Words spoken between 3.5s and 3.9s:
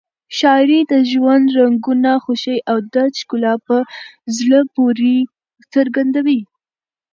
په